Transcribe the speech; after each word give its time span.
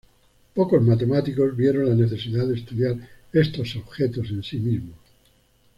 Pocos 0.55 0.81
matemáticos 0.81 1.55
vieron 1.55 1.87
la 1.87 1.93
necesidad 1.93 2.47
de 2.47 2.55
estudiar 2.55 2.95
estos 3.31 3.75
objetos 3.75 4.31
en 4.31 4.41
sí 4.41 4.57
mismos. 4.57 4.97